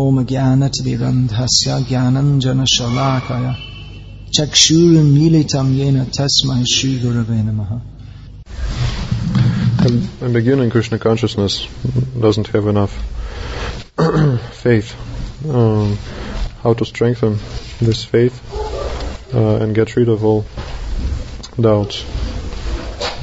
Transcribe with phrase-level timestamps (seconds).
[0.00, 3.46] ॐ ज्ञानतिरन्धस्य ज्ञानञ्जनशलाकय
[4.36, 7.72] चक्षुरुन्मीलितं येन तस्मै श्रीगुरवे नमः
[9.86, 11.66] In, in beginning, Krishna consciousness
[12.24, 12.92] doesn't have enough
[14.52, 14.94] faith.
[15.44, 15.98] Um,
[16.62, 17.38] how to strengthen
[17.80, 18.38] this faith
[19.34, 20.44] uh, and get rid of all
[21.60, 22.04] doubts?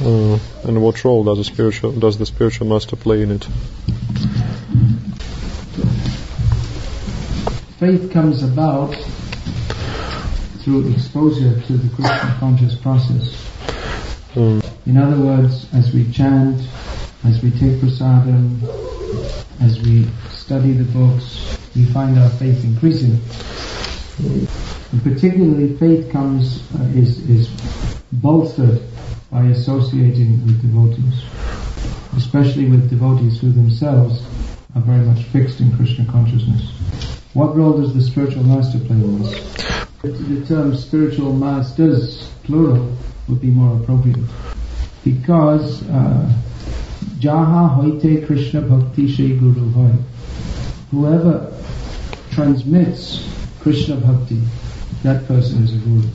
[0.02, 3.48] Uh, and what role does the spiritual does the spiritual master play in it?
[7.79, 8.95] Faith comes about
[10.59, 13.35] through exposure to the Krishna conscious process.
[14.37, 16.61] Um, In other words, as we chant,
[17.25, 18.63] as we take prasadam,
[19.59, 23.19] as we study the books, we find our faith increasing.
[24.93, 27.49] And particularly, faith comes uh, is is
[28.13, 28.81] bolstered
[29.29, 31.25] by associating with devotees,
[32.15, 34.23] especially with devotees who themselves
[34.75, 36.71] are very much fixed in Krishna consciousness.
[37.35, 39.83] What role does the spiritual master play in this?
[40.03, 42.95] The term spiritual masters, plural,
[43.27, 44.23] would be more appropriate.
[45.03, 46.31] Because uh,
[47.19, 49.91] Jaha hoite Krishna bhakti Shri Guru hoy.
[50.91, 51.61] Whoever
[52.31, 53.27] transmits
[53.59, 54.39] Krishna bhakti,
[55.03, 56.07] that person is a guru.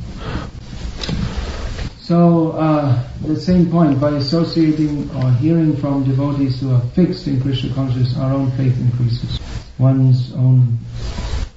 [1.99, 7.43] So, uh, the same point, by associating or hearing from devotees who are fixed in
[7.43, 9.39] Krishna consciousness, our own faith increases.
[9.81, 10.79] One's own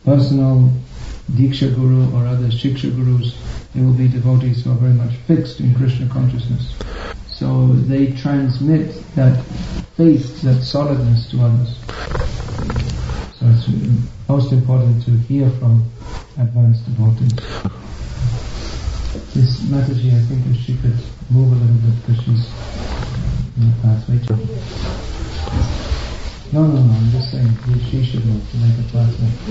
[0.06, 0.72] personal
[1.32, 3.36] Diksha Guru or other Shiksha Gurus,
[3.76, 6.74] they will be devotees who are very much fixed in Krishna consciousness.
[7.32, 9.44] So they transmit that
[9.98, 11.76] faith, that solidness to others.
[13.40, 13.68] So it's
[14.30, 15.84] most important to hear from
[16.40, 17.42] advanced devotees.
[19.36, 20.98] This Mataji, I think if she could
[21.30, 22.54] move a little bit because she's
[23.58, 25.13] in the pathway.
[26.52, 27.50] No, no, no, I'm just saying
[27.90, 29.44] she should move to make a pathway.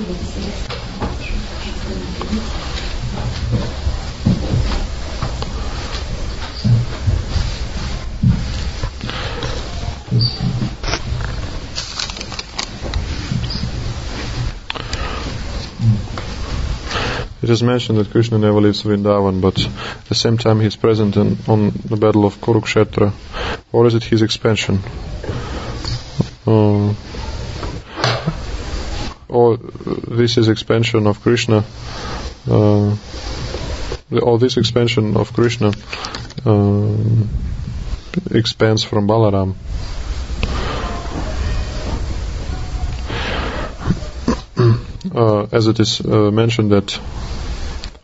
[17.42, 20.76] It is mentioned that Krishna never leaves Vrindavan, but at the same time he is
[20.76, 23.12] present in, on the battle of Kurukshetra.
[23.72, 24.78] Or is it his expansion?
[26.46, 26.94] Uh,
[29.28, 31.64] or this is expansion of Krishna.
[32.48, 32.96] Uh,
[34.20, 35.72] or this expansion of Krishna
[36.44, 36.96] uh,
[38.30, 39.54] expands from Balaram.
[45.14, 46.98] Uh, as it is uh, mentioned that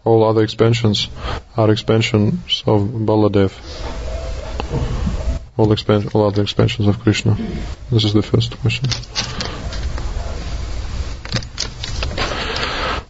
[0.04, 1.08] all other expansions
[1.56, 3.52] are expansions of Baladev.
[5.58, 5.74] All,
[6.14, 7.36] all other expansions of Krishna.
[7.90, 8.88] This is the first question.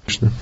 [0.04, 0.32] Krishna.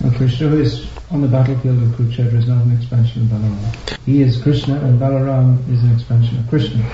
[0.00, 3.98] Now Krishna who is on the battlefield of Kurukshetra is not an expansion of Balaram.
[4.04, 6.84] He is Krishna and Balaram is an expansion of Krishna.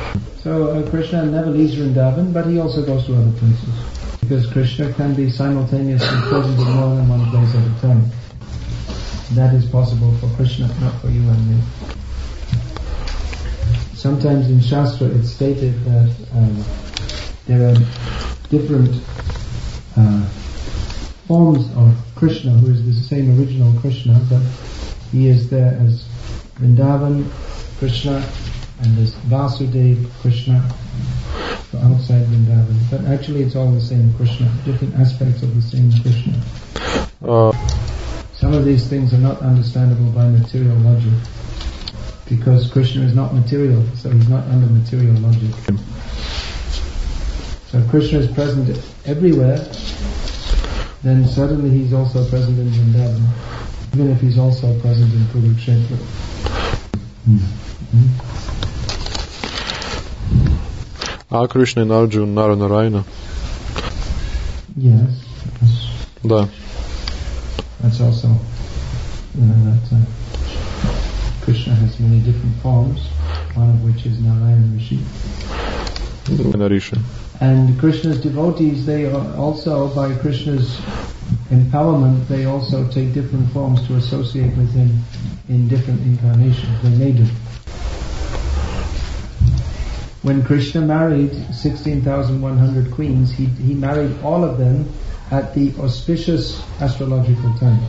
[0.43, 4.21] So uh, Krishna never leaves Vrindavan but he also goes to other places.
[4.21, 8.05] Because Krishna can be simultaneously present in more than one place at a time.
[9.33, 11.63] That is possible for Krishna, not for you and me.
[13.97, 16.65] Sometimes in Shastra it's stated that um,
[17.47, 17.77] there are
[18.51, 18.95] different
[19.97, 20.29] uh,
[21.27, 24.43] forms of Krishna, who is the same original Krishna, but
[25.11, 26.05] he is there as
[26.61, 27.31] Vrindavan
[27.79, 28.31] Krishna
[28.81, 30.61] and as Vasudev Krishna
[31.71, 32.79] for outside Vrindavan.
[32.91, 36.35] But actually it's all the same Krishna, different aspects of the same Krishna.
[37.25, 37.53] Uh,
[38.35, 41.13] Some of these things are not understandable by material logic
[42.29, 45.55] because Krishna is not material, so he's not under material logic.
[47.69, 48.69] So if Krishna is present
[49.07, 49.59] everywhere,
[51.03, 53.23] then suddenly he's also present in Vrindavan,
[53.95, 55.97] even if he's also present in Kurukshetra.
[57.27, 57.39] Hmm.
[61.31, 63.05] Are Krishna and Arjuna Narayana?
[64.77, 65.25] Yes.
[66.25, 66.49] Да.
[67.81, 68.29] That's also,
[69.35, 70.16] you know, uh,
[72.01, 73.07] many different forms,
[73.55, 75.01] one of which is Narayan Rishi.
[77.41, 80.77] And Krishna's devotees, they also, by Krishna's
[81.51, 84.91] empowerment, they also take different forms to associate with him
[85.49, 86.83] in different incarnations.
[86.83, 87.27] They may do.
[90.23, 94.89] When Krishna married 16,100 queens, he, he married all of them
[95.31, 97.81] at the auspicious astrological time.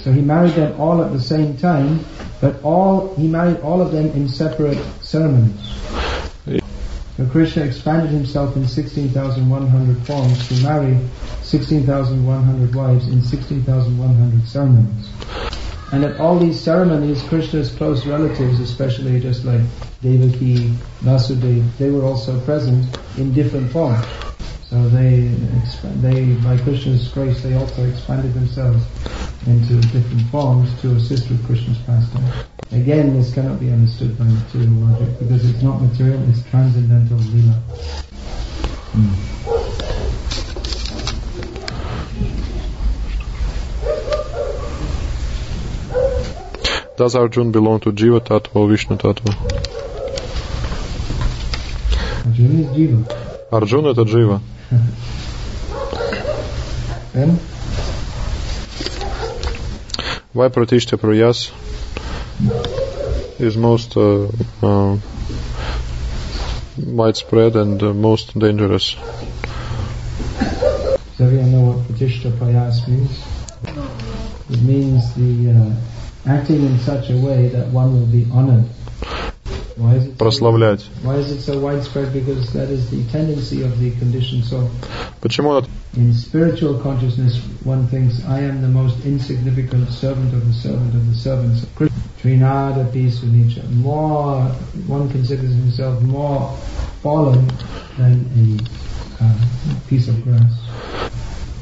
[0.00, 2.00] So he married them all at the same time,
[2.40, 5.60] but all he married all of them in separate ceremonies.
[7.16, 10.98] But Krishna expanded himself in 16,100 forms to marry
[11.42, 15.10] 16,100 wives in 16,100 ceremonies.
[15.92, 19.60] And at all these ceremonies, Krishna's close relatives, especially just like
[20.02, 20.68] Devaki,
[21.02, 22.86] Vasudeva, they were also present
[23.18, 24.06] in different forms.
[24.69, 25.29] So they,
[25.61, 28.83] exp- they, by Krishna's grace, they also expanded themselves
[29.47, 32.31] into different forms to assist with Krishna's pastime.
[32.71, 37.55] Again, this cannot be understood by material logic because it's not material, it's transcendental lila.
[46.97, 49.35] Does Arjun belong to Jiva Tattva or Vishnu Tattva?
[52.25, 53.25] Arjuna is jiva.
[53.51, 54.41] Арджун это Джива.
[60.32, 61.50] Why Pratishta Prayas
[63.40, 64.28] is most uh,
[64.62, 64.98] uh,
[66.78, 68.94] widespread and uh, most dangerous?
[71.20, 73.24] does everyone know what Pratishta Prayas means?
[74.48, 75.74] It means the uh,
[76.26, 78.64] acting in such a way that one will be honored.
[78.64, 79.69] Why is it so,
[80.17, 80.81] Прославлять.
[81.03, 82.13] why is it so widespread?
[82.13, 84.69] Because that is the tendency of the conditioned soul.
[85.21, 85.67] Почему это?
[85.97, 91.07] In spiritual consciousness, one thinks, I am the most insignificant servant of the servant of
[91.07, 91.95] the servants of Krishna.
[92.21, 93.69] Trinada Pisunica.
[93.71, 94.41] More,
[94.87, 96.57] one considers himself more
[97.01, 97.47] fallen
[97.97, 99.45] than a uh,
[99.87, 100.53] piece of grass.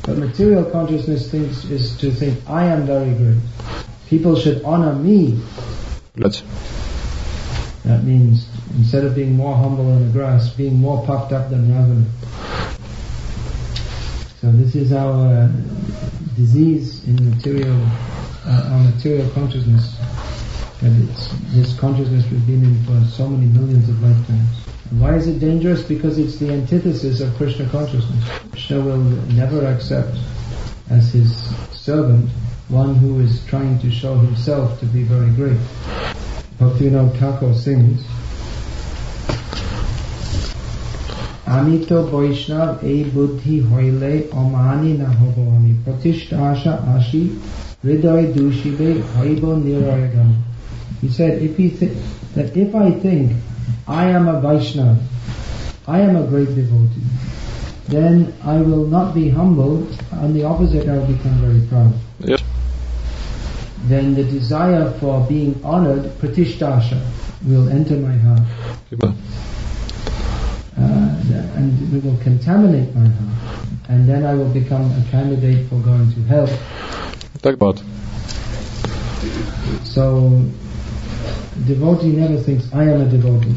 [0.03, 3.39] But material consciousness thinks is to think, I am very great.
[4.07, 5.39] People should honor me.
[6.15, 6.44] Блять.
[7.88, 8.46] That means
[8.76, 12.05] instead of being more humble the grass, being more puffed up than Ravana.
[14.43, 15.50] So this is our
[16.37, 17.81] disease in material,
[18.44, 19.99] uh, our material consciousness.
[20.82, 21.08] And
[21.56, 24.67] this consciousness we've been in for so many millions of lifetimes.
[24.91, 25.82] And why is it dangerous?
[25.82, 28.23] Because it's the antithesis of Krishna consciousness.
[28.50, 28.99] Krishna will
[29.32, 30.14] never accept
[30.91, 31.34] as his
[31.73, 32.29] servant
[32.69, 35.58] one who is trying to show himself to be very great.
[36.59, 38.01] Bhaktivinoda Thakur sings,
[41.57, 44.12] আমি তো বৈষ্ণব এই বুদ্ধি হইলে
[44.44, 47.21] অমানি না হব আমি প্রতিষ্ঠা আশা আসি
[47.85, 50.30] হৃদয় দূষিবে হইব নিরয়গাম
[51.03, 51.97] He said, if he th-
[52.35, 53.24] that if I think
[54.01, 54.97] I am a Vaishnava,
[55.85, 57.09] I am a great devotee,
[57.89, 58.15] then
[58.53, 59.74] I will not be humble.
[60.24, 61.91] On the opposite, I will become very proud.
[63.88, 67.00] then the desire for being honored, pratishdasha,
[67.46, 68.43] will enter my heart.
[70.76, 71.19] Uh,
[71.56, 73.58] and it will contaminate my heart.
[73.88, 76.46] And then I will become a candidate for going to hell.
[77.43, 77.82] Talk about.
[79.85, 80.44] So,
[81.67, 83.56] devotee never thinks, I am a devotee.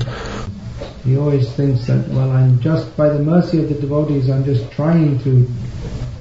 [1.04, 4.72] He always thinks that, well, I'm just, by the mercy of the devotees, I'm just
[4.72, 5.48] trying to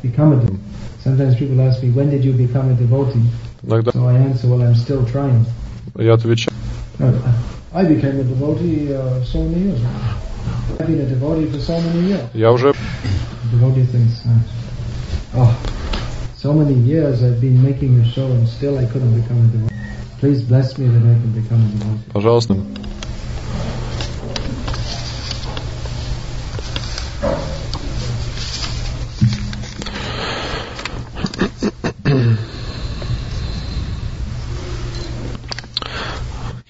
[0.02, 0.58] become a devotee.
[1.00, 3.24] Sometimes people ask me, when did you become a devotee?
[3.63, 5.45] Иногда So I answer, well, I'm still trying.
[5.97, 6.53] я отвечаю.
[6.99, 7.13] No,
[7.73, 9.89] I became a devotee uh, so many years ago.
[10.79, 12.29] I've been a devotee for so many years.
[12.33, 12.73] Я уже
[13.51, 15.57] devotee thinks, uh, oh,
[16.37, 19.75] so many years I've been making a show and still I couldn't become a devotee.
[20.19, 22.11] Please bless me that I can become a devotee.
[22.13, 22.55] Пожалуйста.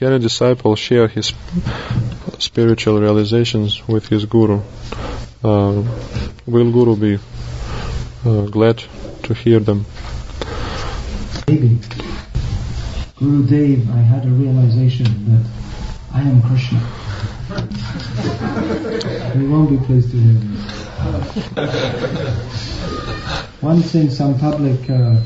[0.01, 1.35] Can a disciple share his
[2.39, 4.63] spiritual realizations with his guru?
[5.45, 5.85] Uh,
[6.47, 7.19] will guru be
[8.25, 8.83] uh, glad
[9.25, 9.85] to hear them?
[11.47, 11.79] Maybe.
[13.19, 15.45] Guru Dev, I had a realization that
[16.15, 16.81] I am Krishna.
[19.39, 20.65] we won't be pleased to hear this.
[23.63, 25.21] Once in some public uh,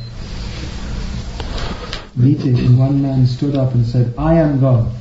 [2.16, 4.92] meeting, one man stood up and said, I am God.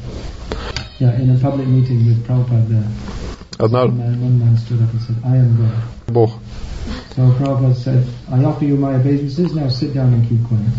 [0.99, 2.89] Yeah, in a public meeting with Prabhupada there.
[3.61, 5.83] Одна One man, one man stood up and said, I am God.
[6.09, 6.31] Бог.
[7.15, 10.73] So Prabhupada said, I offer you my obeisances, now sit down and keep quiet.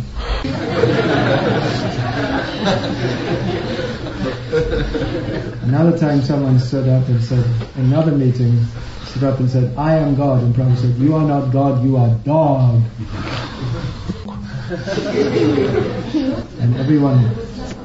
[5.63, 7.45] Another time someone stood up and said,
[7.77, 8.63] in another meeting,
[9.05, 10.43] stood up and said, I am God.
[10.43, 12.81] And Prabhupada said, you are not God, you are dog.
[16.58, 17.34] and everyone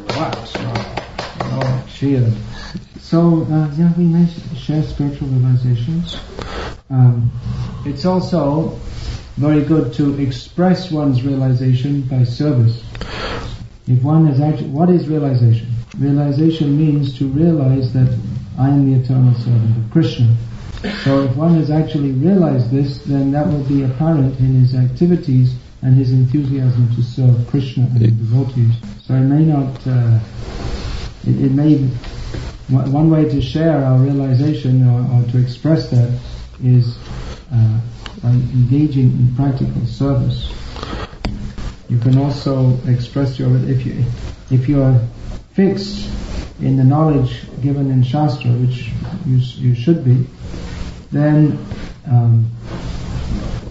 [0.08, 2.32] clapped, oh, cheered.
[3.02, 6.16] So, uh, yeah, we may share spiritual realizations.
[6.90, 7.32] Um,
[7.86, 8.80] it's also
[9.36, 12.82] very good to express one's realization by service.
[13.86, 15.68] If one has actually, what is realization?
[15.98, 18.18] Realization means to realize that
[18.58, 20.34] I am the eternal servant of Krishna.
[21.04, 25.56] So if one has actually realized this, then that will be apparent in his activities
[25.82, 28.74] and his enthusiasm to serve Krishna and the devotees.
[29.04, 30.20] So it may not, uh,
[31.26, 31.78] it, it may,
[32.68, 36.20] one way to share our realization or, or to express that
[36.64, 36.98] is
[37.52, 37.80] uh,
[38.22, 40.52] by engaging in practical service.
[41.90, 44.04] You can also express your, if you,
[44.52, 45.00] if you are
[45.54, 46.10] fixed
[46.62, 48.90] in the knowledge given in Shastra, which
[49.26, 50.28] you, you should be,
[51.12, 51.58] then
[52.06, 52.52] um,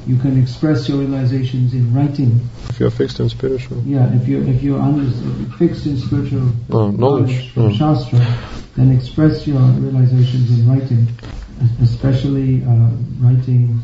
[0.09, 2.41] you can express your realizations in writing.
[2.71, 3.83] If you're fixed in spiritual.
[3.85, 7.75] Yeah, if you if you're under, if you're fixed in spiritual Oh, knowledge, from oh.
[7.75, 8.19] Shastra,
[8.75, 11.07] then express your realizations in writing,
[11.83, 12.89] especially uh,
[13.21, 13.81] writing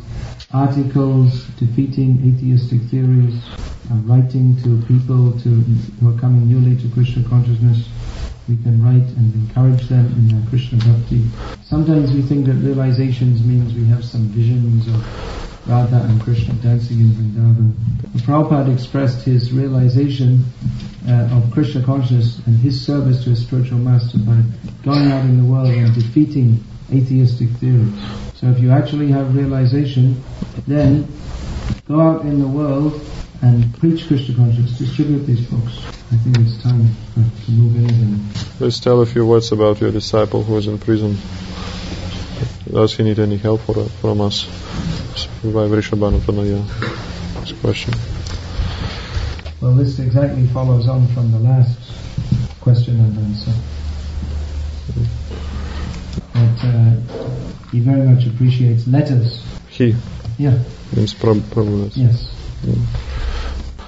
[0.53, 3.35] articles defeating atheistic theories,
[3.91, 5.51] uh, writing to people to
[6.01, 7.87] who are coming newly to Krishna consciousness.
[8.49, 11.25] We can write and encourage them in their Krishna bhakti.
[11.65, 15.03] Sometimes we think that realizations means we have some visions of
[15.67, 17.73] Radha and Krishna dancing in Vrindavan.
[18.23, 20.45] Prabhupada expressed his realization
[21.09, 24.43] uh, of Krishna consciousness and his service to his spiritual master by
[24.85, 27.93] going out in the world and defeating atheistic theories.
[28.35, 30.23] So if you actually have realization,
[30.67, 31.09] then
[31.89, 33.01] go out in the world
[33.43, 35.79] and preach Krishna consciousness, distribute these books.
[36.13, 38.21] I think it's time to move in
[38.61, 41.17] Let's tell a few words about your disciple who is in prison.
[42.71, 44.45] Does he need any help for, from us?
[45.43, 46.65] By Vrishabhanatanaya.
[47.43, 47.93] This question.
[49.61, 51.79] Well, this exactly follows on from the last
[52.61, 53.53] question and answer.
[56.33, 59.43] That uh, he very much appreciates letters.
[59.69, 59.95] He
[60.39, 60.59] Yeah,
[60.97, 61.91] means Prab- Prabhu.
[61.95, 62.31] yes.
[62.65, 62.87] Mm.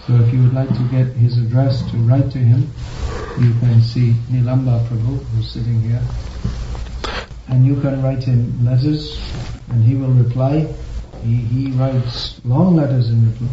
[0.06, 2.70] So if you would like to get his address to write to him,
[3.38, 6.02] you can see Nilamba Prabhu, who's sitting here
[7.48, 9.20] and you can write him letters
[9.70, 10.66] and he will reply.
[11.22, 13.48] He, he writes long letters in reply.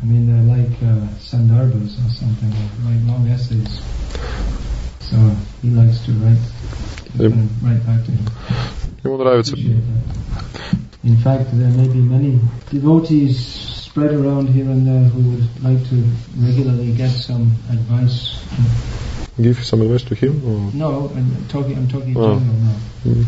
[0.00, 2.50] I mean, they're like uh, sandarbhas or something,
[2.84, 3.82] like long essays.
[5.00, 5.16] So
[5.62, 6.38] he likes to write,
[7.62, 8.26] write back to him.
[11.04, 13.38] In fact, there may be many devotees
[13.88, 16.04] spread around here and there who would like to
[16.36, 18.44] regularly get some advice
[19.40, 20.42] give some advice to him.
[20.46, 21.76] Or, No, I'm talking.
[21.76, 22.38] I'm talking Oh.
[22.38, 22.76] general now.
[23.04, 23.24] Mm.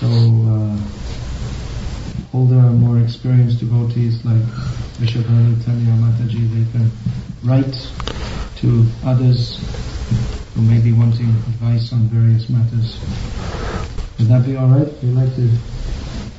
[0.00, 0.08] So
[0.52, 0.76] uh,
[2.36, 4.42] older, more experienced devotees like
[4.98, 6.90] Vrishabhanatanaya Mataji, they can
[7.44, 7.76] write
[8.56, 9.58] to others
[10.54, 12.98] who may be wanting advice on various matters.
[14.18, 14.86] Would that be all right?
[14.86, 15.48] Would you like to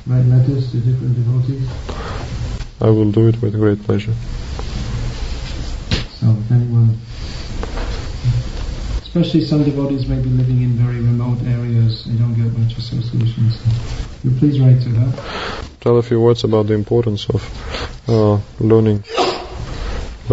[0.06, 1.68] write letters to different devotees?
[2.80, 4.14] I will do it with great pleasure.
[6.20, 6.96] So if anyone,
[9.14, 13.48] especially some devotees may be living in very remote areas, they don't get much association.
[13.48, 13.70] So
[14.24, 15.68] you please write to her.
[15.78, 19.04] Tell a few words about the importance of uh, learning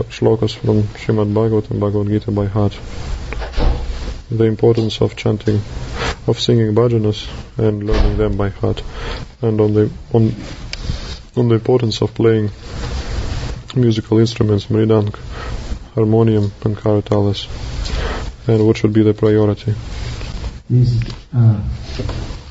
[0.09, 2.79] shlokas from Srimad Bhagavatam, Bhagavad Gita by heart.
[4.31, 5.61] The importance of chanting,
[6.25, 7.27] of singing bhajanas
[7.59, 8.81] and learning them by heart,
[9.43, 10.33] and on the on
[11.35, 12.50] on the importance of playing
[13.75, 15.13] musical instruments, mridang,
[15.93, 17.45] harmonium, and karatalas,
[18.48, 19.74] and what should be the priority.
[20.69, 21.01] These
[21.33, 21.62] uh,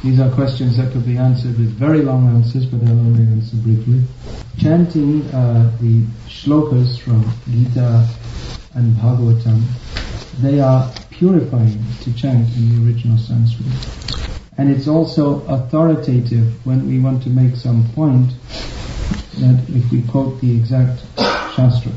[0.02, 3.56] these are questions that could be answered with very long answers, but I'll only answer
[3.56, 4.02] briefly.
[4.58, 8.08] Chanting uh, the shlokas from Gita
[8.74, 9.62] and Bhagavatam,
[10.40, 13.66] they are purifying to chant in the original Sanskrit.
[14.56, 18.30] And it's also authoritative when we want to make some point
[19.38, 21.02] that if we quote the exact
[21.54, 21.92] Shastra.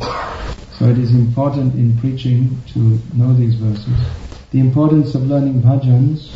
[0.83, 3.95] So it is important in preaching to know these verses.
[4.51, 6.27] The importance of learning bhajans,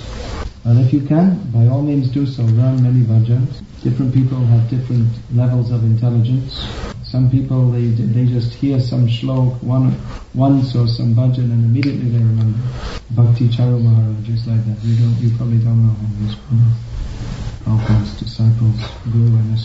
[0.63, 2.43] and if you can, by all means do so.
[2.43, 3.59] Learn many bhajans.
[3.83, 6.63] Different people have different levels of intelligence.
[7.03, 9.99] Some people they they just hear some shlok one
[10.33, 12.63] once or some bhajan and immediately they remember.
[13.19, 14.79] Bhakti Charu Maharaj is like that.
[14.87, 16.23] You don't you probably don't know him.
[16.23, 16.39] He's
[17.67, 18.79] Prabhupada's disciples,
[19.11, 19.59] Guru and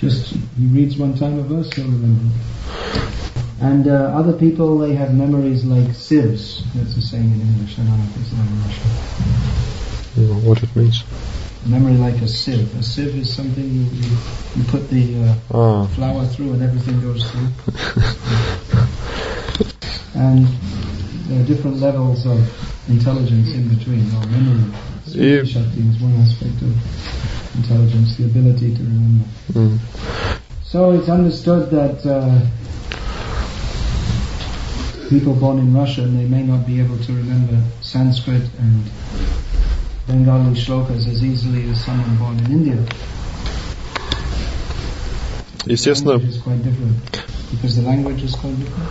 [0.00, 2.32] Just he reads one time a verse, he'll remember.
[3.62, 6.64] And uh, other people, they have memories like sieves.
[6.74, 7.78] That's the saying in English.
[7.78, 8.90] I don't know if it's in Russian.
[10.16, 11.04] You know what it means.
[11.66, 12.76] Memory like a sieve.
[12.76, 14.16] A sieve is something you, you,
[14.56, 17.46] you put the uh, Ah, flour through and everything goes through.
[20.18, 20.44] and
[21.30, 22.40] there are different levels of
[22.88, 24.66] intelligence in between, or memory.
[25.06, 25.44] Yeah.
[25.44, 26.74] Shakti is one aspect of
[27.54, 29.24] intelligence, the ability to remember.
[29.52, 29.78] mm,
[30.64, 32.40] So it's understood that uh,
[35.11, 38.83] people born in Russia they may not be able to remember Sanskrit and
[40.07, 42.85] Bengali shlokas as easily as someone born in India.
[45.65, 46.95] Естественно, Language is quite different
[47.51, 48.89] because the language is quite different.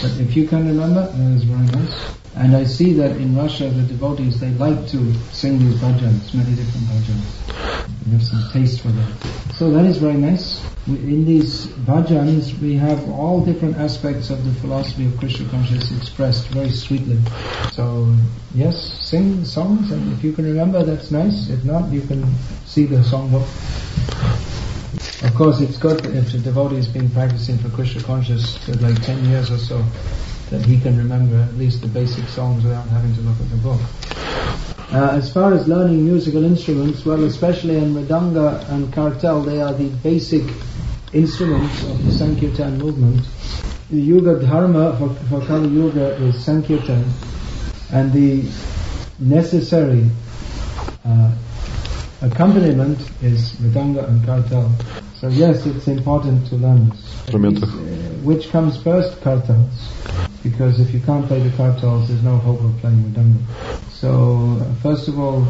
[0.00, 1.94] But if you can remember, that is very nice.
[2.34, 6.54] And I see that in Russia the devotees they like to sing these bhajans, many
[6.54, 7.75] different bhajans.
[8.05, 9.53] They have some taste for that.
[9.55, 10.63] So that is very nice.
[10.87, 16.47] In these bhajans we have all different aspects of the philosophy of Krishna consciousness expressed
[16.49, 17.19] very sweetly.
[17.71, 18.13] So
[18.55, 21.49] yes, sing songs and if you can remember that's nice.
[21.49, 22.23] If not, you can
[22.65, 23.47] see the songbook.
[25.23, 29.01] Of course, it's good if the devotee has been practicing for Krishna consciousness for like
[29.03, 29.83] 10 years or so,
[30.51, 33.57] that he can remember at least the basic songs without having to look at the
[33.57, 34.66] book.
[34.91, 39.73] Uh, as far as learning musical instruments, well, especially in Mridanga and Kartal, they are
[39.73, 40.43] the basic
[41.13, 43.25] instruments of the Sankirtan movement.
[43.89, 47.03] The Yuga Dharma for, for Kali Yuga is Sankirtan,
[47.91, 48.49] and the
[49.19, 50.05] necessary
[51.05, 51.31] uh,
[52.21, 54.71] accompaniment is Mridanga and Kartal.
[55.19, 57.33] So yes, it's important to learn this.
[57.63, 57.73] Uh,
[58.23, 59.19] which comes first?
[59.19, 59.73] Kartals.
[60.43, 63.41] Because if you can't play the kartals, there's no hope of playing Mridanga.
[63.99, 65.47] So first of all,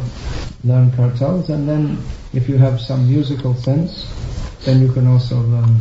[0.64, 1.98] learn kartals, and then
[2.32, 4.06] if you have some musical sense,
[4.64, 5.80] then you can also learn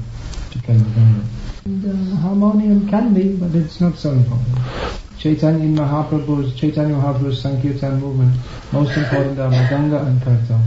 [0.51, 1.24] to play Mridanga.
[1.65, 4.57] And, uh, harmonium can be, but it's not so important.
[5.17, 8.36] Chaitanya in Mahaprabhu's Chaitanya Mahaprabhu's Sankirtan movement,
[8.74, 10.62] most important are Mridanga and Kartal.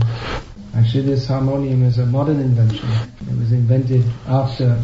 [0.75, 2.89] Actually, this harmonium is a modern invention.
[3.29, 4.83] It was invented after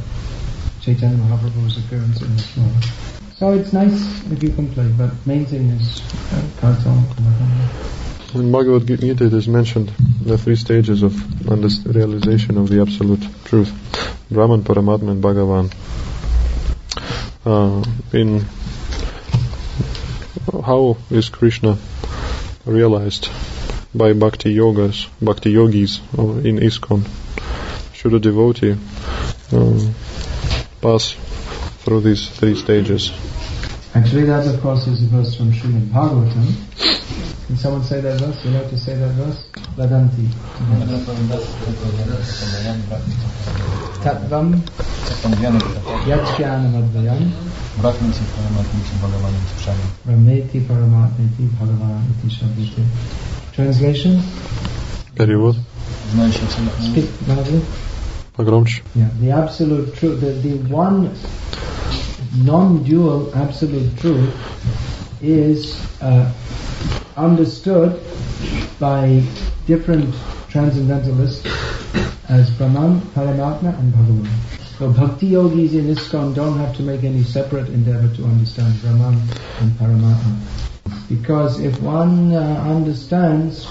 [0.81, 3.16] Chaitanya Mahaprabhu's appearance in this world.
[3.39, 3.93] So it's nice
[4.31, 6.01] if you can play, but main thing is
[6.33, 7.03] uh, Kartal
[8.35, 9.89] in Bhagavad Gita it is mentioned
[10.21, 11.15] the three stages of
[11.47, 13.71] realization of the absolute truth.
[14.29, 15.73] Brahman, Paramatma and Bhagavan.
[17.45, 18.45] Uh, in
[20.63, 21.77] how is Krishna
[22.65, 23.29] realized
[23.95, 27.07] by bhakti yogas, bhakti yogis or in ISKCON?
[27.93, 28.75] Should a devotee
[29.51, 29.95] um,
[30.81, 31.15] pass
[31.87, 33.13] through these three stages.
[33.95, 36.51] Actually, that of course is a verse from Srimad Bhagavatam.
[37.47, 38.43] Can someone say that verse?
[38.43, 39.47] You know to say that verse?
[39.79, 40.27] Vadanti.
[44.03, 44.59] Tattvam
[46.11, 47.23] Yatyanam Advayam
[47.79, 52.83] Brahmanti Paramatmiti Bhagavaniti Shabdite Brahmeti Paramatmiti Bhagavaniti Shabdite
[53.53, 54.19] Translation?
[55.15, 55.55] Перевод.
[56.79, 57.61] Speak loudly.
[58.35, 58.83] Погромче.
[58.93, 61.15] Yeah, the absolute truth, the, the one
[62.37, 64.33] non-dual absolute truth
[65.21, 66.31] is uh,
[67.15, 67.99] understood
[68.79, 69.21] by
[69.65, 70.13] different
[70.49, 71.45] transcendentalists
[72.29, 74.77] as Brahman, Paramatma and Bhagavan.
[74.77, 79.19] So bhakti yogis in ISKCON don't have to make any separate endeavor to understand Brahman
[79.59, 80.37] and Paramatma.
[81.09, 83.65] Because if one uh, understands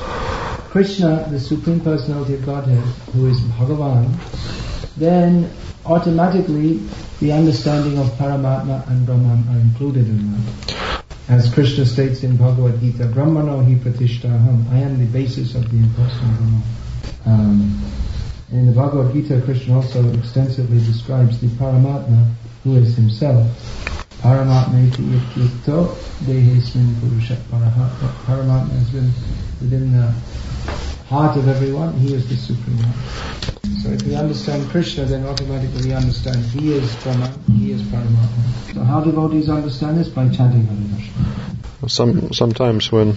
[0.70, 4.10] Krishna, the Supreme Personality of Godhead, who is Bhagavan,
[4.96, 5.50] then
[5.84, 6.80] automatically
[7.20, 11.02] the understanding of Paramatma and Brahman are included in that.
[11.28, 15.78] As Krishna states in Bhagavad Gita, Brahmano hi pratishtaham, I am the basis of the
[15.78, 16.62] impersonal Brahman.
[17.24, 17.84] Um,
[18.52, 23.46] in the Bhagavad Gita, Krishna also extensively describes the Paramatma, who is himself.
[24.20, 27.88] Paramatma iti ityukto dehesmin purushat paraha.
[28.26, 29.10] Paramatma has been
[29.60, 30.12] within the
[31.08, 33.45] heart of everyone, he is the Supreme One.
[33.82, 38.74] So if we understand Krishna, then automatically we understand he is Brahman, he is Paramatma.
[38.74, 40.08] So how devotees understand this?
[40.08, 41.88] By chanting Hare Krishna.
[41.88, 43.16] Some sometimes when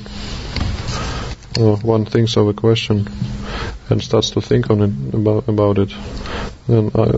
[1.60, 3.08] uh, one thinks of a question
[3.90, 5.94] and starts to think on it about about it,
[6.68, 7.18] then uh,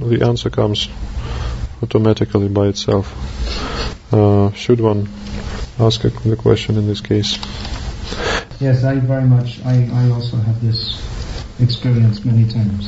[0.00, 0.88] the answer comes
[1.82, 3.12] automatically by itself.
[4.12, 5.08] Uh, should one
[5.78, 7.38] ask a, the question in this case?
[8.60, 11.07] Yes, I very much, I, I also have this
[11.60, 12.86] experience many times.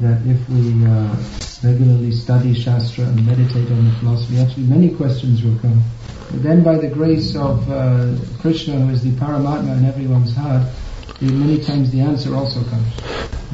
[0.00, 1.16] That if we uh,
[1.62, 5.82] regularly study Shastra and meditate on the philosophy, actually many questions will come.
[6.30, 10.62] But then by the grace of uh, Krishna, who is the Paramatma in everyone's heart,
[11.20, 12.94] many times the answer also comes.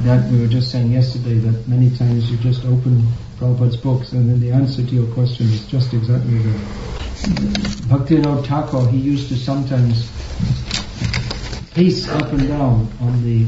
[0.05, 3.07] That we were just saying yesterday, that many times you just open
[3.39, 6.61] Prabhupada's books and then the answer to your question is just exactly there.
[7.89, 10.11] Bhaktivinoda Thakur, he used to sometimes
[11.75, 13.47] pace up and down on the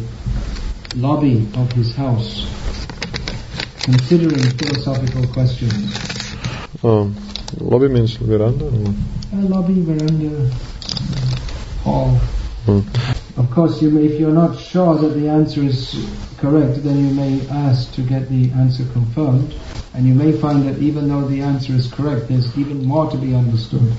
[0.97, 2.47] lobby of his house,
[3.85, 5.95] considering philosophical questions.
[6.83, 7.15] Um,
[7.59, 8.67] lobby means veranda.
[8.67, 10.51] A lobby, veranda,
[11.83, 12.17] hall.
[12.65, 12.81] Hmm.
[13.39, 15.95] Of course, you may, if you're not sure that the answer is
[16.39, 19.55] correct, then you may ask to get the answer confirmed,
[19.93, 23.19] and you may find that even though the answer is correct, there's even more to
[23.19, 23.93] be understood.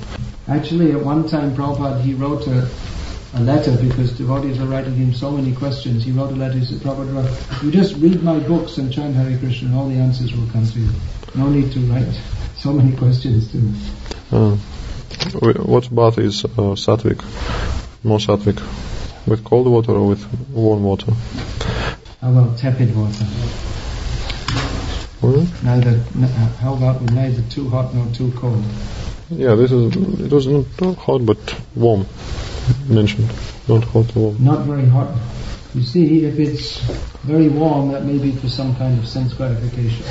[0.48, 2.70] Actually, at one time, Prabhupada, he wrote a,
[3.38, 6.04] a letter because devotees were writing him so many questions.
[6.04, 6.58] He wrote a letter.
[6.58, 9.96] He said, Prabhupada, you just read my books and chant Hare Krishna, and all the
[9.96, 10.90] answers will come to you.
[11.36, 12.08] No need to write
[12.58, 13.80] so many questions to me.
[14.32, 14.56] Uh,
[15.66, 17.22] what bath is uh, sattvic?
[18.04, 18.60] More sattvic?
[19.28, 21.12] With cold water or with warm water?
[22.22, 23.26] How about tepid water?
[25.22, 25.66] Hmm?
[25.66, 25.90] Neither.
[25.90, 28.64] n- uh, How about with neither too hot nor too cold?
[29.30, 31.38] Yeah, this is it was not not hot but
[31.76, 32.06] warm
[32.88, 33.32] mentioned,
[33.68, 34.44] not hot or warm.
[34.44, 35.14] Not very hot.
[35.74, 36.80] You see, if it's
[37.24, 40.06] very warm, that may be for some kind of sense gratification.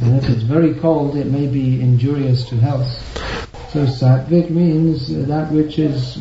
[0.00, 2.88] And if it's very cold, it may be injurious to health.
[3.72, 6.18] So sattvic means that which is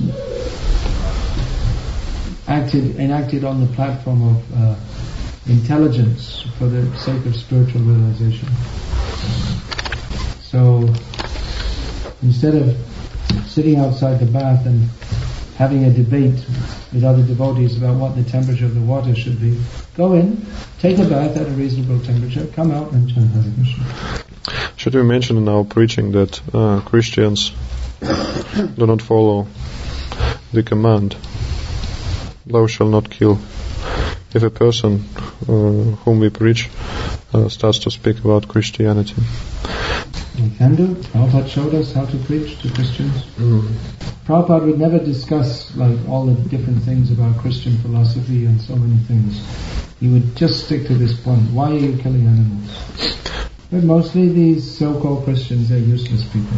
[2.48, 4.76] acted enacted on the platform of uh,
[5.48, 8.50] intelligence for the sake of spiritual realization.
[10.42, 10.94] So
[12.22, 12.87] instead of
[13.46, 14.90] sitting outside the bath and
[15.58, 16.46] having a debate
[16.94, 19.60] with other devotees about what the temperature of the water should be,
[19.96, 20.46] go in,
[20.80, 24.74] take a bath at a reasonable temperature, come out and chant Hare Krishna.
[24.76, 27.52] Should we mention in our preaching that uh, Christians
[28.00, 29.48] do not follow
[30.54, 31.16] the command,
[32.46, 33.40] "Thou shalt not kill"?
[34.34, 35.06] If a person
[35.42, 36.70] uh, whom we preach
[37.34, 39.16] uh, starts to speak about Christianity,
[40.38, 40.44] Do.
[40.44, 43.24] Prabhupada showed us how to preach to Christians.
[44.24, 49.02] Prabhupada would never discuss like all the different things about Christian philosophy and so many
[49.06, 49.44] things.
[50.00, 51.42] He would just stick to this point.
[51.50, 53.47] Why are you killing animals?
[53.70, 56.58] But mostly these so-called Christians, they're useless people.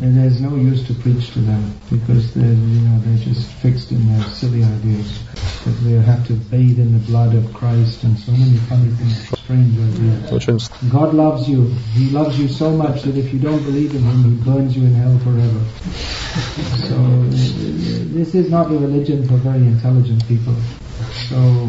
[0.00, 3.92] And there's no use to preach to them because they're, you know, they're just fixed
[3.92, 5.22] in their silly ideas.
[5.64, 9.38] That they have to bathe in the blood of Christ and so many funny things,
[9.38, 10.70] strange ideas.
[10.90, 11.66] God loves you.
[11.92, 14.84] He loves you so much that if you don't believe in Him, He burns you
[14.84, 15.60] in hell forever.
[16.90, 16.96] So
[18.14, 20.54] this is not a religion for very intelligent people.
[21.28, 21.68] So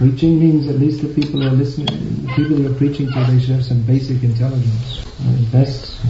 [0.00, 3.50] preaching means at least the people who are listening, people you're preaching to, they should
[3.50, 5.04] have some basic intelligence.
[5.20, 6.00] Uh, best,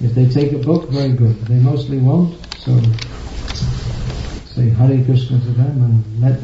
[0.00, 1.36] if they take a book, very good.
[1.44, 2.34] They mostly won't.
[2.56, 2.80] So
[4.54, 6.40] say Hare Krishna to them and let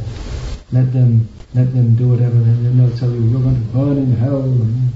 [0.70, 4.12] let them let them do whatever, and they'll tell you you're going to burn in
[4.16, 4.42] hell.
[4.42, 4.92] And,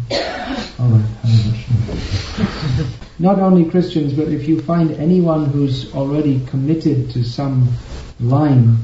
[0.81, 2.87] all right, Hare Krishna.
[3.19, 7.73] Not only Christians, but if you find anyone who's already committed to some
[8.21, 8.77] line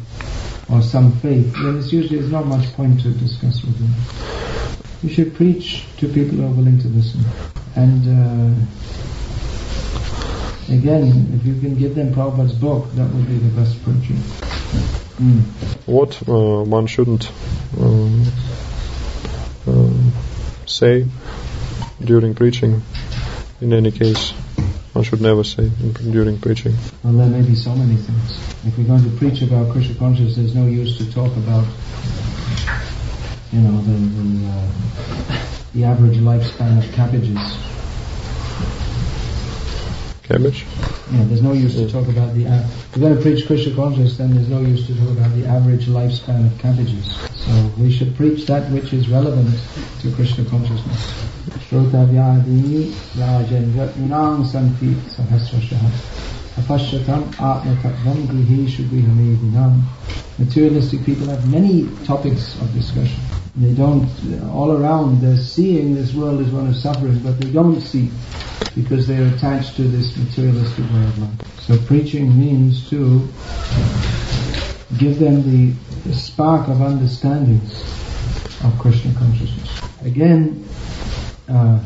[0.71, 3.93] or some faith, then it's usually there's not much point to discuss with them.
[5.03, 7.25] You should preach to people who are willing to listen,
[7.75, 8.03] and.
[8.07, 8.67] Uh,
[10.69, 14.17] Again, if you can give them Prabhupada's book, that would be the best preaching.
[15.17, 15.43] Mm.
[15.87, 17.31] what uh, one shouldn't
[17.81, 18.27] um,
[19.67, 20.13] um,
[20.67, 21.07] say
[22.05, 22.83] during preaching.
[23.61, 24.35] In any case,
[24.97, 25.69] one should never say
[26.11, 26.75] during preaching.
[27.05, 28.41] Well, there may be so many things.
[28.65, 31.67] If we're going to preach about Krishna consciousness, there's no use to talk about,
[33.53, 37.37] you know, the the, uh, the average lifespan of cabbages.
[40.27, 40.67] Cabbage.
[41.13, 42.49] Know, there's no use to talk about the.
[42.49, 45.33] Uh, if we're going to preach Krishna consciousness, then there's no use to talk about
[45.37, 47.15] the average lifespan of cabbages.
[47.37, 49.55] So we should preach that which is relevant
[50.01, 51.13] to Krishna consciousness.
[51.71, 55.79] Shrotavyadini rajendra inang santi sahasrashah.
[56.59, 59.81] Apashyatam atmatattvam grihishu grihamedinam.
[60.39, 63.26] Materialistic people have many topics of discussion.
[63.59, 64.07] They don't,
[64.51, 68.11] all around, they're seeing this world as one of suffering, but they don't see
[68.75, 71.61] because they're attached to this materialistic way of life.
[71.63, 73.27] So preaching means to
[74.99, 75.73] give them the,
[76.13, 77.61] spark of understanding
[78.63, 79.83] of Krishna consciousness.
[80.05, 80.69] Again,
[81.49, 81.81] uh,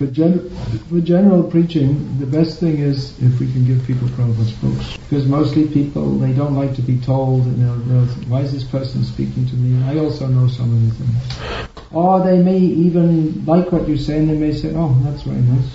[0.00, 0.48] for, gen-
[0.88, 4.96] for general preaching, the best thing is if we can give people Prabhupada's books.
[5.10, 8.64] Because mostly people, they don't like to be told, and they'll, they'll why is this
[8.64, 9.76] person speaking to me?
[9.84, 11.84] I also know so many things.
[11.92, 15.42] Or they may even like what you say, and they may say, oh, that's very
[15.42, 15.68] nice.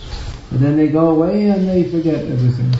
[0.49, 2.71] But then they go away and they forget everything.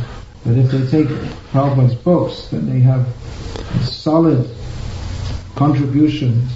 [0.43, 1.10] But if they take
[1.51, 4.49] Prabhupada's books, then they have a solid
[5.55, 6.47] contribution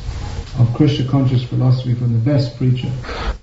[0.60, 2.92] of Krishna conscious philosophy from the best preacher.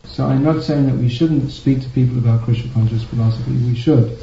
[0.04, 3.52] So I'm not saying that we shouldn't speak to people about Krishna conscious philosophy.
[3.52, 4.18] We should.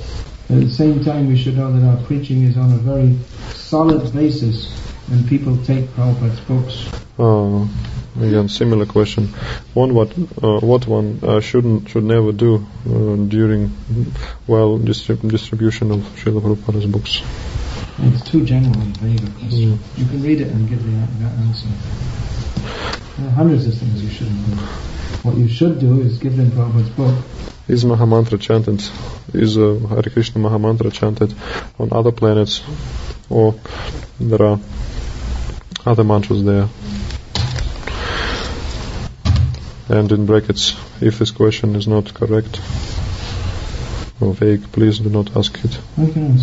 [0.48, 3.18] But at the same time, we should know that our preaching is on a very
[3.54, 4.72] solid basis
[5.08, 6.88] when people take Prabhupada's books.
[7.18, 7.68] Uh,
[8.20, 9.28] again, similar question.
[9.74, 13.72] One, what uh, what one uh, shouldn't should never do uh, during
[14.48, 17.22] well distrib- distribution of Srila Prabhupada's books.
[18.00, 19.80] It's too general and vague a question.
[19.98, 20.92] You can read it and give the,
[21.24, 21.68] that answer.
[23.18, 24.56] There are hundreds of things you shouldn't do.
[25.24, 27.16] What you should do is give them Prabhupada's book
[27.68, 28.84] is Mahamantra chanted,
[29.34, 31.34] is uh, Hare Krishna Mahamantra chanted
[31.80, 32.62] on other planets,
[33.30, 33.56] or
[34.20, 34.60] there are
[35.86, 36.68] other mantras there.
[39.90, 42.60] And in brackets, if this question is not correct
[44.20, 45.80] or vague, please do not ask it.
[46.00, 46.38] Okay.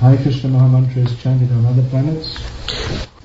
[0.00, 2.38] Hare Krishna Mahamantra is chanted on other planets.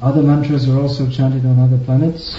[0.04, 2.38] Other mantras are also chanted on other planets.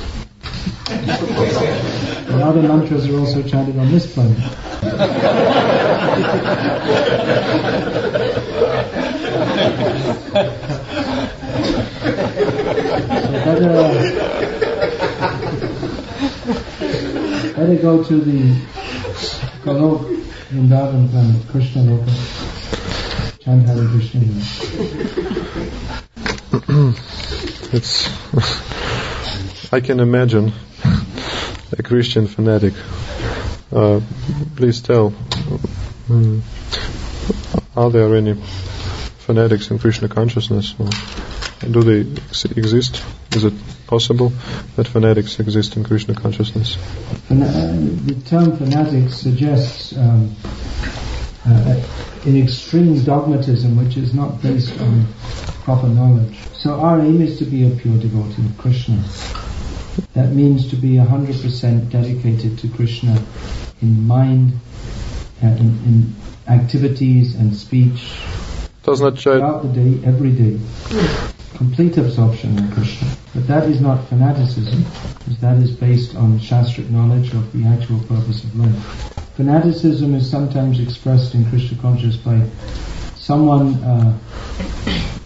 [0.91, 4.37] and other mantras are also chanted on this planet.
[4.37, 4.91] so
[13.47, 13.73] better,
[17.57, 18.61] better go to the
[19.65, 20.05] Golok
[20.51, 22.13] Vrindavan planet, Krishna Loka.
[23.41, 24.21] Chant Hare Krishna.
[27.73, 28.09] It's.
[29.73, 30.53] I can imagine
[31.77, 32.75] a Christian fanatic.
[33.73, 34.01] Uh,
[34.57, 35.11] please tell.
[36.09, 36.43] mm,
[37.77, 38.35] are there any
[39.19, 40.75] fanatics in Krishna consciousness?
[41.61, 43.03] Do they ex- exist?
[43.33, 43.55] Is it
[43.87, 44.33] possible
[44.77, 46.77] that fanatics exist in Krishna consciousness?
[47.31, 47.73] Uh,
[48.05, 50.37] the term fanatic suggests um,
[51.47, 51.83] uh,
[52.27, 55.07] an extreme dogmatism which is not based on
[55.65, 56.37] proper knowledge.
[56.53, 59.03] So our aim is to be a pure devotee of Krishna.
[60.13, 63.19] That means to be 100% dedicated to Krishna
[63.81, 64.53] in mind,
[65.43, 66.15] uh, in, in
[66.49, 68.15] activities and speech,
[68.83, 70.61] Does not child throughout the day, every day.
[71.57, 73.09] Complete absorption in Krishna.
[73.35, 74.85] But that is not fanaticism,
[75.19, 79.11] because that is based on Shastric knowledge of the actual purpose of life.
[79.37, 82.47] Fanaticism is sometimes expressed in Krishna consciousness by
[83.17, 84.19] someone uh,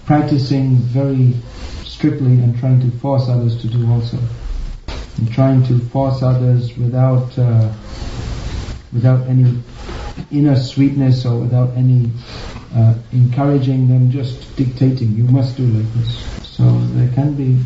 [0.09, 1.35] practicing very
[1.85, 4.17] strictly and trying to force others to do also.
[5.19, 7.71] And trying to force others without uh,
[8.91, 9.63] without any
[10.33, 12.11] inner sweetness or without any
[12.75, 16.25] uh, encouraging them, just dictating, you must do like this.
[16.57, 16.65] So
[16.97, 17.63] there can be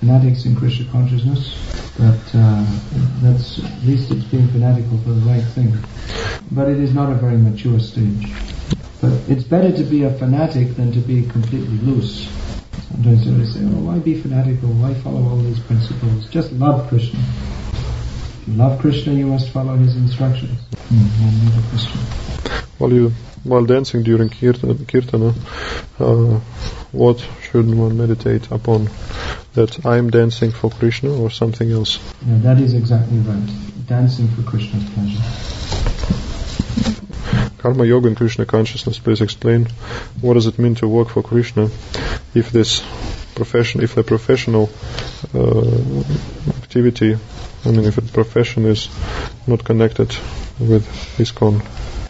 [0.00, 1.54] fanatics in Krishna consciousness,
[1.96, 2.66] but uh,
[3.22, 5.72] that's at least it's being fanatical for the right thing.
[6.50, 8.26] But it is not a very mature stage.
[9.00, 12.28] But it's better to be a fanatic than to be completely loose.
[12.90, 14.70] Sometimes they say, oh, why be fanatical?
[14.70, 16.28] Why follow all these principles?
[16.30, 17.20] Just love Krishna.
[17.20, 20.58] If you love Krishna, you must follow his instructions.
[21.70, 22.00] Christian.
[22.78, 23.12] while you
[23.44, 25.34] while dancing during kirtana, kirtana
[26.00, 26.40] uh,
[26.92, 28.88] what should one meditate upon?
[29.54, 31.98] That I am dancing for Krishna or something else?
[32.26, 33.86] Yeah, that is exactly right.
[33.86, 35.57] Dancing for Krishna's pleasure.
[37.58, 38.98] Karma yoga and Krishna consciousness.
[38.98, 39.66] Please explain
[40.20, 41.64] what does it mean to work for Krishna
[42.34, 42.82] if this
[43.34, 44.70] profession, if the professional
[45.34, 46.02] uh,
[46.62, 47.16] activity,
[47.64, 48.88] I mean, if the profession is
[49.46, 50.08] not connected
[50.58, 50.86] with
[51.18, 51.62] ISKCON.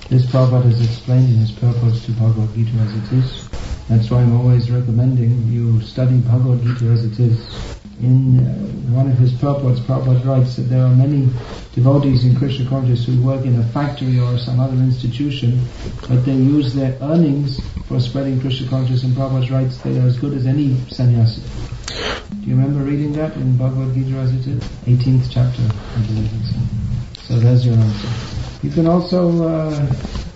[0.09, 3.49] This Prabhupada has explained in his purpose to Bhagavad Gita as it is.
[3.89, 7.78] That's why I'm always recommending you study Bhagavad Gita as it is.
[8.01, 8.55] In uh,
[8.95, 11.29] one of his purports, Prabhupada writes that there are many
[11.75, 15.65] devotees in Krishna consciousness who work in a factory or some other institution,
[16.09, 20.17] but they use their earnings for spreading Krishna consciousness, and Prabhupada writes they are as
[20.19, 21.43] good as any sannyasi.
[22.31, 24.63] Do you remember reading that in Bhagavad Gita as it is?
[24.87, 26.31] 18th chapter, I believe.
[27.27, 28.09] So there's your answer.
[28.63, 29.87] You can also uh,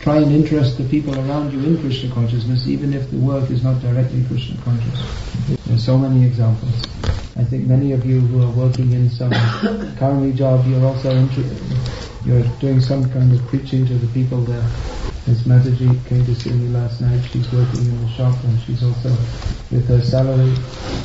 [0.03, 3.63] try and interest the people around you in Krishna consciousness, even if the work is
[3.63, 4.99] not directly Krishna conscious.
[5.65, 6.75] There's so many examples.
[7.37, 9.31] I think many of you who are working in some
[10.03, 11.57] karmi job, you're also inter-
[12.25, 14.67] you're doing some kind of preaching to the people there.
[15.29, 17.25] Miss Mataji came to see me last night.
[17.31, 19.15] She's working in the shop and she's also
[19.71, 20.53] with her salary.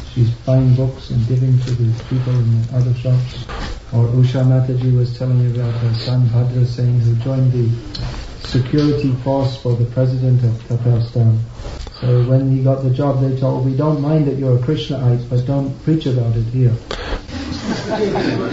[0.09, 3.45] She's buying books and giving to the people in the other shops.
[3.93, 8.16] Or Usha Mataji was telling me about her son Bhadra Singh who joined the
[8.47, 11.39] security force for the president of Tatarstan.
[11.99, 15.29] So when he got the job, they told, we don't mind that you're a Krishnaite,
[15.29, 16.75] but don't preach about it here.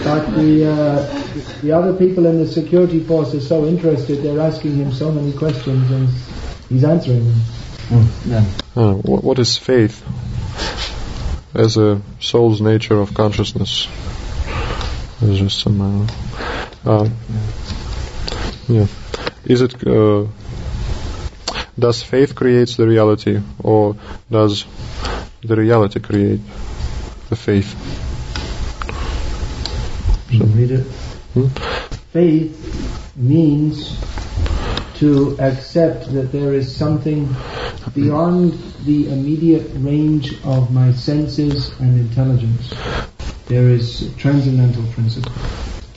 [0.03, 4.75] But the, uh, the other people in the security force are so interested, they're asking
[4.75, 6.09] him so many questions and
[6.69, 7.41] he's answering them.
[8.75, 10.03] Uh, what, what is faith
[11.53, 13.87] as a soul's nature of consciousness?
[15.21, 15.79] There's just some.
[15.81, 16.07] Uh,
[16.83, 17.09] uh,
[18.67, 18.87] yeah.
[19.45, 19.87] Is it?
[19.87, 20.25] Uh,
[21.77, 23.95] does faith creates the reality, or
[24.31, 24.65] does
[25.41, 26.39] the reality create
[27.29, 27.75] the faith?
[30.29, 30.83] Can read it?
[31.33, 31.47] Hmm?
[32.11, 34.01] Faith means
[34.95, 37.27] to accept that there is something
[37.93, 38.53] beyond
[38.85, 42.73] the immediate range of my senses and intelligence.
[43.47, 45.31] There is transcendental principle.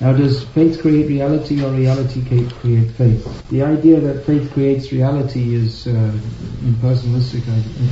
[0.01, 3.51] Now, does faith create reality or reality create faith?
[3.51, 7.89] The idea that faith creates reality is uh, impersonalistic idea.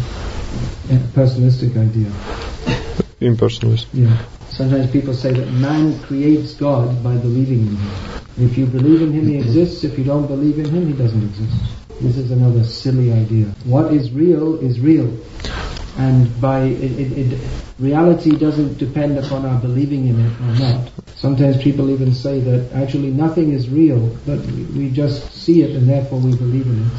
[0.94, 2.12] uh, Personalistic idea.
[3.20, 3.86] Impersonalist.
[3.92, 4.16] Yeah.
[4.50, 7.90] Sometimes people say that man creates God by believing in him.
[8.38, 9.82] If you believe in him, he exists.
[9.82, 11.76] If you don't believe in him, he doesn't exist.
[12.00, 13.46] This is another silly idea.
[13.64, 15.08] What is real is real.
[15.98, 17.40] And by it, it, it,
[17.78, 20.90] reality doesn't depend upon our believing in it or not.
[21.16, 25.70] Sometimes people even say that actually nothing is real, but we, we just see it
[25.70, 26.92] and therefore we believe in it.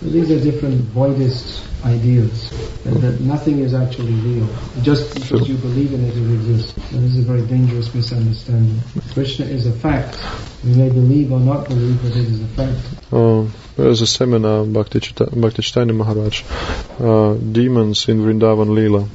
[0.00, 2.50] So these are different voidist ideas
[2.84, 4.46] that, that nothing is actually real.
[4.82, 6.72] Just because you believe in it, it exists.
[6.92, 8.78] This is a very dangerous misunderstanding.
[9.14, 10.18] Krishna is a fact.
[10.64, 13.05] We may believe or not believe, but it is a fact.
[13.12, 16.42] Uh, there's a seminar by Bhakti Chaitanya Maharaj,
[16.98, 19.08] uh, demons in Vrindavan Leela.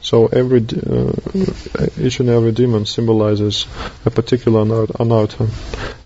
[0.00, 3.66] So every uh, each and every demon symbolizes
[4.04, 5.48] a particular anar- anartha,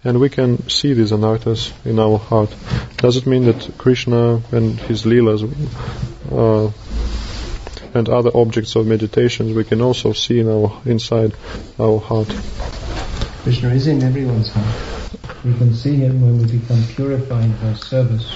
[0.05, 2.55] and we can see these anarthas in our heart.
[2.97, 5.43] Does it mean that Krishna and his leelas
[6.33, 6.73] uh,
[7.93, 11.35] and other objects of meditations we can also see in our inside
[11.79, 12.29] our heart?
[13.43, 14.98] Krishna is in everyone's heart.
[15.45, 18.27] We can see him when we become purified by service.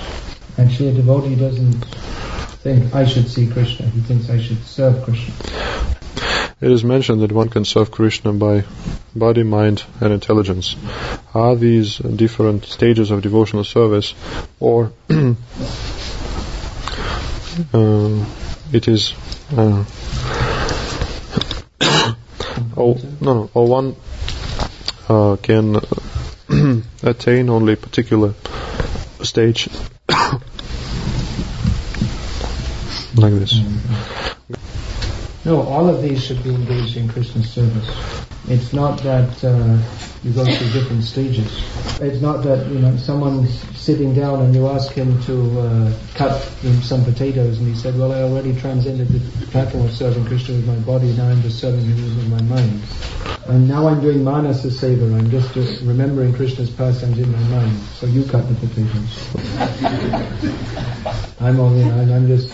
[0.57, 1.85] Actually, a devotee doesn't
[2.63, 3.87] think, I should see Krishna.
[3.87, 5.35] He thinks, I should serve Krishna.
[6.61, 8.65] It is mentioned that one can serve Krishna by
[9.17, 10.77] body, mind, and intelligence.
[11.35, 14.15] Are these different stages of devotional service,
[14.61, 15.35] or uh,
[18.73, 19.13] it is?
[19.51, 19.85] Uh,
[22.77, 23.97] oh no, no, or one
[25.09, 25.81] uh, can
[27.03, 28.35] attain only a particular
[29.23, 29.69] stage,
[33.17, 33.61] like this.
[35.45, 37.89] No, all of these should be engaged in Krishna's service.
[38.49, 39.79] It's not that uh,
[40.25, 41.51] you go through different stages.
[42.01, 46.39] It's not that you know someone's sitting down and you ask him to uh, cut
[46.83, 50.67] some potatoes, and he said, "Well, I already transcended the platform of serving Krishna with
[50.67, 51.13] my body.
[51.13, 52.83] Now I'm just serving him with my mind."
[53.49, 55.13] And now I'm doing manasa seva.
[55.19, 57.77] I'm just uh, remembering Krishna's pastimes in my mind.
[57.99, 59.19] So you cut the potatoes.
[61.41, 62.49] I'm only, I'm just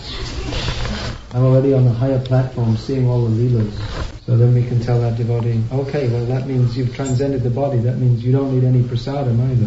[1.35, 4.08] I'm already on a higher platform seeing all the leelas.
[4.29, 7.79] So then we can tell that devotee, okay, well that means you've transcended the body.
[7.79, 9.65] That means you don't need any prasadam either.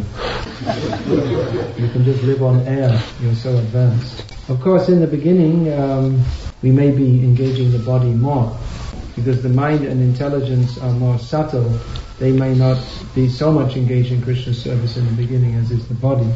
[1.82, 3.02] you can just live on air.
[3.20, 4.24] You're so advanced.
[4.48, 6.22] Of course, in the beginning, um,
[6.62, 8.56] we may be engaging the body more
[9.16, 11.68] because the mind and intelligence are more subtle.
[12.20, 12.78] They may not
[13.16, 16.32] be so much engaged in Krishna's service in the beginning as is the body.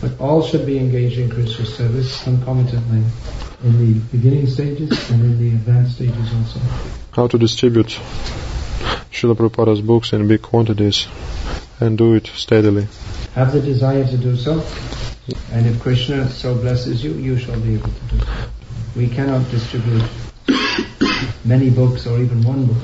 [0.00, 3.04] But all should be engaged in Krishna's service concomitantly
[3.62, 7.03] in the beginning stages and in the advanced stages also.
[7.14, 7.88] How to distribute
[9.12, 11.06] Srila Prabhupada's books in big quantities
[11.80, 12.86] and do it steadily.
[13.34, 14.64] Have the desire to do so,
[15.52, 18.32] and if Krishna so blesses you, you shall be able to do so.
[18.96, 20.02] We cannot distribute
[21.44, 22.76] many books or even one book,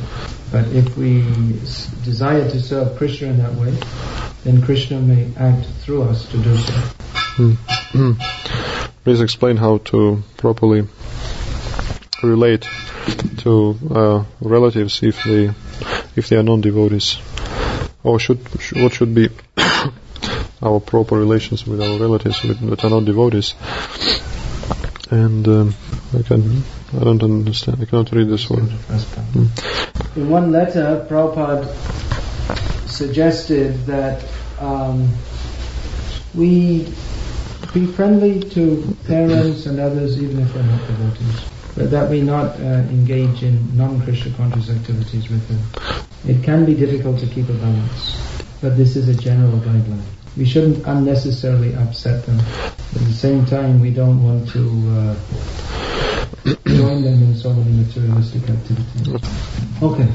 [0.51, 1.23] but if we
[1.62, 3.73] s- desire to serve Krishna in that way,
[4.45, 6.73] then Krishna may act through us to do so.
[7.37, 7.53] Hmm.
[7.93, 8.12] Hmm.
[9.05, 10.87] Please explain how to properly
[12.23, 12.64] relate
[13.38, 15.50] to uh, relatives if they
[16.16, 17.18] if they are non-devotees,
[18.02, 18.38] or should
[18.76, 19.28] what should be
[20.62, 23.54] our proper relations with our relatives that are not devotees.
[25.10, 25.74] And um,
[26.18, 27.78] I can I don't understand.
[27.80, 28.70] I cannot read this word.
[30.16, 31.68] In one letter, Prabhupada
[32.88, 34.24] suggested that
[34.58, 35.08] um,
[36.34, 36.92] we
[37.72, 41.40] be friendly to parents and others, even if they're not devotees,
[41.76, 45.61] but that we not uh, engage in non-Krishna conscious activities with them.
[46.26, 48.16] It can be difficult to keep a balance,
[48.61, 50.02] but this is a general guideline.
[50.37, 52.38] We shouldn't unnecessarily upset them.
[52.38, 55.16] At the same time, we don't want to uh,
[56.66, 59.09] join them in so many materialistic activities.
[59.83, 60.06] Okay,